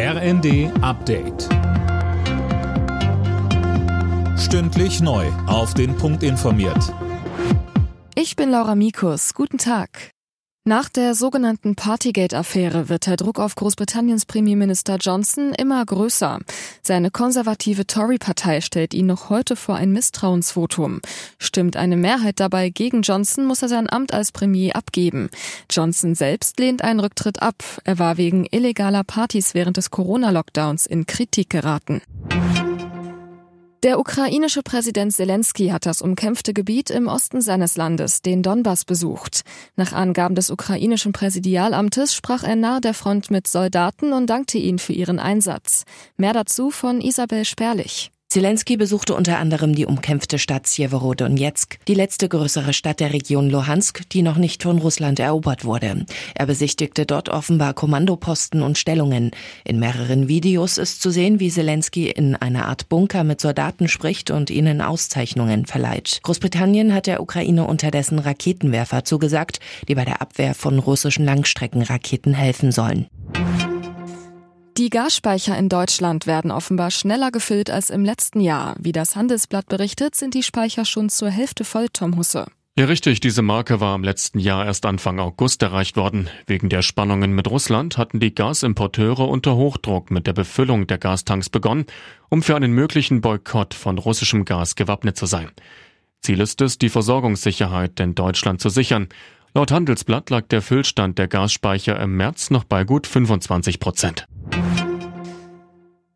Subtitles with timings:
[0.00, 1.48] RND Update.
[4.38, 5.26] Stündlich neu.
[5.48, 6.94] Auf den Punkt informiert.
[8.14, 9.34] Ich bin Laura Mikus.
[9.34, 10.12] Guten Tag.
[10.68, 16.40] Nach der sogenannten Partygate-Affäre wird der Druck auf Großbritanniens Premierminister Johnson immer größer.
[16.82, 21.00] Seine konservative Tory-Partei stellt ihn noch heute vor ein Misstrauensvotum.
[21.38, 25.30] Stimmt eine Mehrheit dabei gegen Johnson, muss er sein Amt als Premier abgeben.
[25.70, 27.64] Johnson selbst lehnt einen Rücktritt ab.
[27.84, 32.02] Er war wegen illegaler Partys während des Corona-Lockdowns in Kritik geraten.
[33.84, 39.42] Der ukrainische Präsident Zelensky hat das umkämpfte Gebiet im Osten seines Landes, den Donbass, besucht.
[39.76, 44.80] Nach Angaben des ukrainischen Präsidialamtes sprach er nahe der Front mit Soldaten und dankte ihnen
[44.80, 45.84] für ihren Einsatz.
[46.16, 48.10] Mehr dazu von Isabel Sperlich.
[48.30, 54.06] Zelensky besuchte unter anderem die umkämpfte Stadt Sjewerodonetsk, die letzte größere Stadt der Region Luhansk,
[54.10, 56.04] die noch nicht von Russland erobert wurde.
[56.34, 59.30] Er besichtigte dort offenbar Kommandoposten und Stellungen.
[59.64, 64.30] In mehreren Videos ist zu sehen, wie Zelensky in einer Art Bunker mit Soldaten spricht
[64.30, 66.20] und ihnen Auszeichnungen verleiht.
[66.22, 72.72] Großbritannien hat der Ukraine unterdessen Raketenwerfer zugesagt, die bei der Abwehr von russischen Langstreckenraketen helfen
[72.72, 73.06] sollen.
[74.78, 78.76] Die Gasspeicher in Deutschland werden offenbar schneller gefüllt als im letzten Jahr.
[78.78, 82.46] Wie das Handelsblatt berichtet, sind die Speicher schon zur Hälfte voll, Tom Husse.
[82.78, 83.18] Ja, richtig.
[83.18, 86.30] Diese Marke war im letzten Jahr erst Anfang August erreicht worden.
[86.46, 91.50] Wegen der Spannungen mit Russland hatten die Gasimporteure unter Hochdruck mit der Befüllung der Gastanks
[91.50, 91.86] begonnen,
[92.28, 95.50] um für einen möglichen Boykott von russischem Gas gewappnet zu sein.
[96.20, 99.08] Ziel ist es, die Versorgungssicherheit in Deutschland zu sichern.
[99.54, 104.28] Laut Handelsblatt lag der Füllstand der Gasspeicher im März noch bei gut 25 Prozent.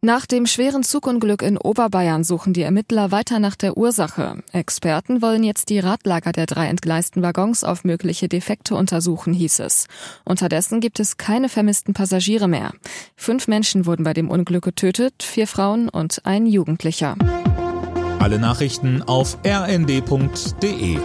[0.05, 4.43] Nach dem schweren Zugunglück in Oberbayern suchen die Ermittler weiter nach der Ursache.
[4.51, 9.87] Experten wollen jetzt die Radlager der drei entgleisten Waggons auf mögliche Defekte untersuchen, hieß es.
[10.25, 12.73] Unterdessen gibt es keine vermissten Passagiere mehr.
[13.15, 17.15] Fünf Menschen wurden bei dem Unglück getötet, vier Frauen und ein Jugendlicher.
[18.19, 20.99] Alle Nachrichten auf rnd.de